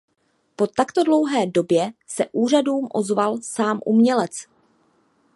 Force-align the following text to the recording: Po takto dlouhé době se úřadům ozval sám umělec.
Po 0.55 0.67
takto 0.67 1.03
dlouhé 1.03 1.45
době 1.47 1.91
se 2.07 2.25
úřadům 2.31 2.87
ozval 2.93 3.37
sám 3.41 3.79
umělec. 3.85 4.45